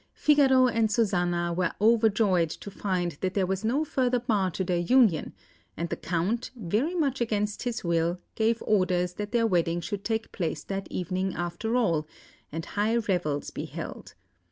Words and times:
Figaro 0.15 0.65
and 0.67 0.91
Susanna 0.91 1.53
were 1.53 1.73
overjoyed 1.79 2.49
to 2.49 2.71
find 2.71 3.19
that 3.21 3.35
there 3.35 3.45
was 3.45 3.63
no 3.63 3.85
further 3.85 4.19
bar 4.19 4.49
to 4.49 4.63
their 4.63 4.79
union; 4.79 5.31
and 5.77 5.89
the 5.89 5.95
Count, 5.95 6.49
very 6.55 6.95
much 6.95 7.21
against 7.21 7.61
his 7.61 7.83
will, 7.83 8.19
gave 8.33 8.63
orders 8.65 9.13
that 9.13 9.31
their 9.31 9.45
wedding 9.45 9.79
should 9.79 10.03
take 10.03 10.31
place 10.31 10.63
that 10.63 10.87
evening 10.91 11.35
after 11.35 11.75
all, 11.75 12.07
and 12.51 12.65
high 12.65 12.97
revels 12.97 13.51
be 13.51 13.65
held. 13.65 14.15